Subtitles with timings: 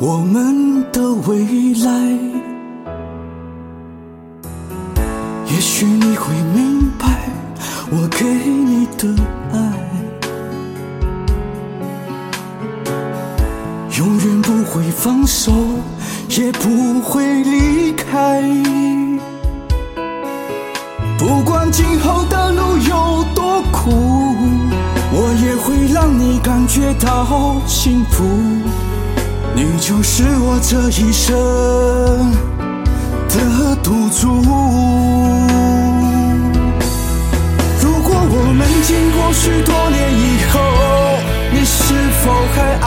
[0.00, 1.90] 我们的未来。
[5.46, 7.28] 也许你会明白
[7.90, 9.08] 我给你的
[9.52, 9.58] 爱。
[13.98, 15.52] 永远不会放手，
[16.28, 18.40] 也不会离开。
[21.18, 23.90] 不管今后的路有多苦，
[25.10, 28.24] 我也会让你感觉到幸福。
[29.60, 31.34] 你就是我这一生
[33.28, 34.40] 的赌注。
[37.82, 40.54] 如果我们经过许多年以后，
[41.50, 41.74] 你是
[42.22, 42.56] 否还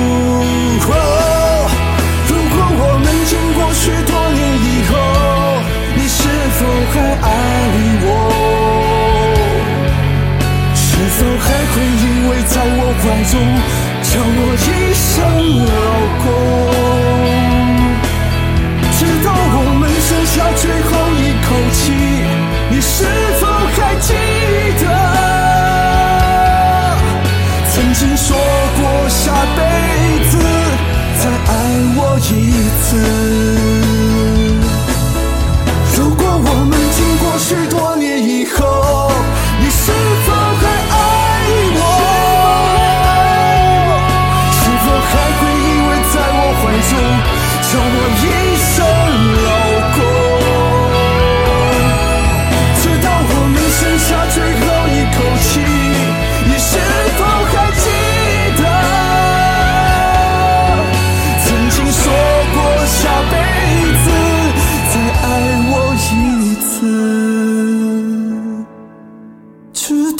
[13.23, 15.90] 叫我一声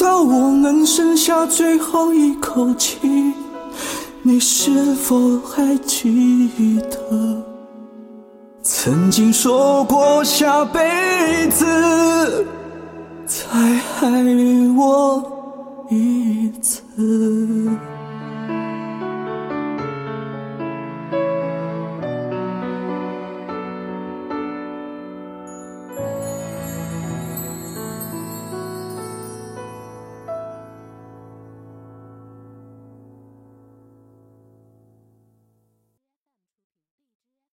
[0.01, 2.97] 到我能剩下最后一口气，
[4.23, 7.43] 你是否还记得？
[8.63, 10.79] 曾经说过下辈
[11.51, 12.45] 子
[13.27, 13.47] 再
[14.01, 14.09] 爱
[14.75, 15.23] 我
[15.91, 16.81] 一次。